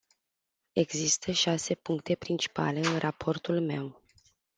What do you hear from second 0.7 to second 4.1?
Există șase puncte principale în raportul meu.